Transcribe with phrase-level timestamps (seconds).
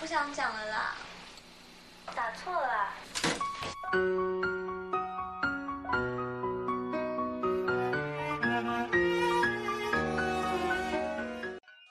[0.00, 0.96] 不想讲了啦。
[2.16, 2.88] 打错了。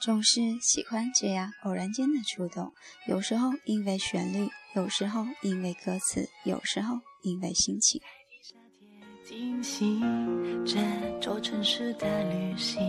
[0.01, 2.73] 总是喜欢这样偶然间的触动，
[3.07, 8.01] 有时候因为旋律，有时候因为歌词，有时候因为心情。
[9.23, 10.01] 惊喜
[10.65, 10.79] 这
[11.21, 12.81] 座城市的旅行，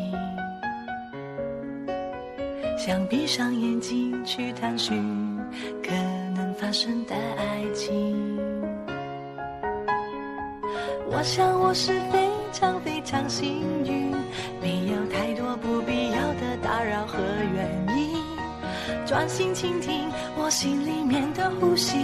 [2.82, 4.96] 想闭上眼睛去探寻
[5.82, 5.94] 可
[6.34, 8.16] 能发生的爱情。
[11.06, 14.10] 我想我是非常非常幸运，
[14.62, 17.18] 没有太多不必要的打扰和
[17.54, 18.16] 原因，
[19.04, 20.08] 专心倾听
[20.38, 21.98] 我心里面的呼吸。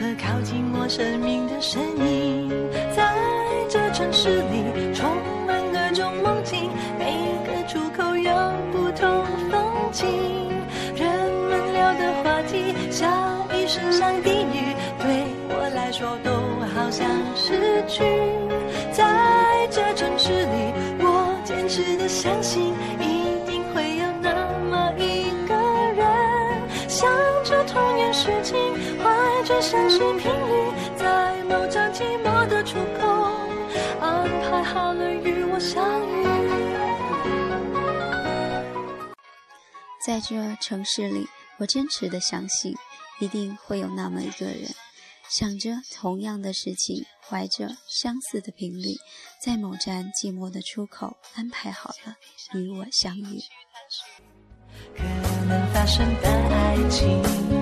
[0.00, 2.50] 和靠近我生命的声音，
[2.96, 3.14] 在
[3.68, 5.06] 这城市里充
[5.46, 8.32] 满各种梦境，每个出口有
[8.72, 9.22] 不同
[9.92, 10.08] 情。
[10.96, 11.08] 人
[11.48, 16.30] 们聊的话题像一声声低语，对我来说都
[16.74, 18.02] 好像是句。
[18.90, 24.32] 在这城市里，我坚持的相信，一定会有那
[24.70, 25.54] 么一个
[25.94, 26.04] 人，
[26.88, 27.08] 想
[27.44, 28.58] 着同样事情。
[29.44, 33.32] 就像是频率，在某站寂寞的出口，
[34.00, 35.82] 安排好了与我相
[36.16, 36.21] 遇。
[40.04, 42.74] 在这城市里，我坚持的相信，
[43.20, 44.68] 一定会有那么一个人，
[45.30, 48.96] 想着同样的事情，怀着相似的频率，
[49.40, 52.16] 在某站寂寞的出口，安排好了
[52.54, 53.40] 与我相遇。
[54.96, 55.02] 可
[55.46, 57.61] 能发生的爱情。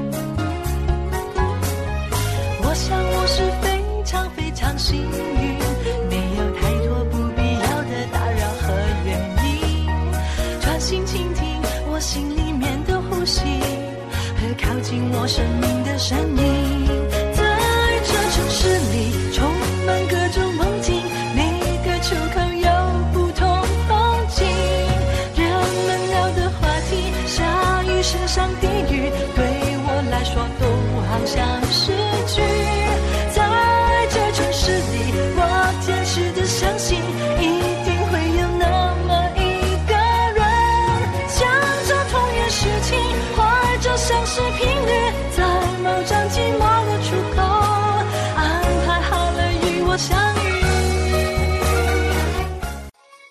[14.91, 16.60] 进我生命的声音。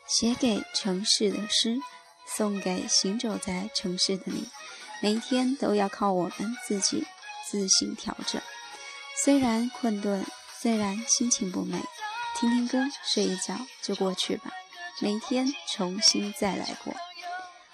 [0.08, 1.78] 写给城市的诗，
[2.28, 4.50] 送给行走在城市的你。
[5.02, 7.06] 每一天都要靠我们自己
[7.48, 8.42] 自行调整。
[9.24, 10.26] 虽然困顿，
[10.60, 11.80] 虽然心情不美，
[12.38, 14.52] 听听歌，睡一觉就过去吧。
[15.00, 16.94] 每天重新再来过。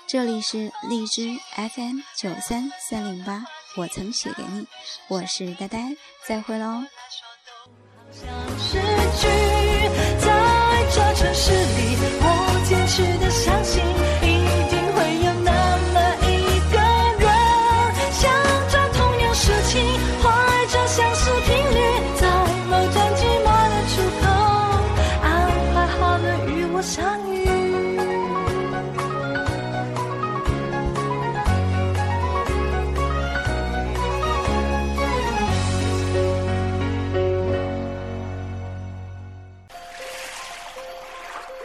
[0.08, 3.44] 这里是荔枝 FM 九三三零八，
[3.78, 4.68] 我曾写给你，
[5.08, 5.96] 我是呆呆，
[6.28, 6.84] 再会喽。
[8.22, 8.78] 像诗
[9.20, 9.28] 句
[10.20, 10.32] 在
[10.90, 12.15] 这城市里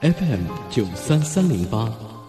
[0.00, 2.19] FM 九三三零八。